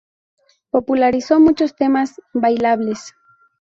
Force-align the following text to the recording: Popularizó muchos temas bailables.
Popularizó 0.71 1.39
muchos 1.39 1.75
temas 1.75 2.19
bailables. 2.33 3.13